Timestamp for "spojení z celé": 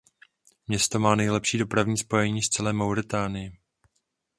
1.97-2.73